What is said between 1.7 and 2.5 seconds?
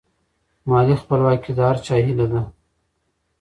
چا هیله ده.